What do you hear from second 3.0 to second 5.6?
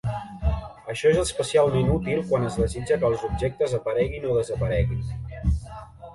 que els objectes apareguin o desapareguin.